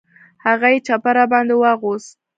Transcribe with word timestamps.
هغه 0.45 0.67
یې 0.73 0.79
چپه 0.87 1.11
را 1.17 1.25
باندې 1.31 1.55
واغوست. 1.57 2.11